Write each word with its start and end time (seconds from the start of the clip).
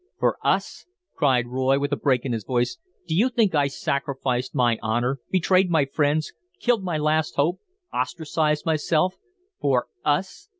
"For 0.17 0.39
US!" 0.43 0.87
cried 1.15 1.47
Roy, 1.49 1.77
with 1.77 1.91
a 1.91 1.95
break 1.95 2.25
in 2.25 2.31
his 2.33 2.43
voice. 2.43 2.79
"Do 3.07 3.13
you 3.13 3.29
think 3.29 3.53
I 3.53 3.67
sacrificed 3.67 4.55
my 4.55 4.79
honor, 4.81 5.19
betrayed 5.29 5.69
my 5.69 5.85
friends, 5.85 6.33
killed 6.59 6.83
my 6.83 6.97
last 6.97 7.35
hope, 7.35 7.59
ostracized 7.93 8.65
myself, 8.65 9.13
for 9.59 9.85
'US'? 10.03 10.49